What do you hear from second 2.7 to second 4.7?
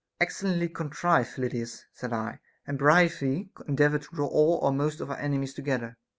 prithee endeavor to draw all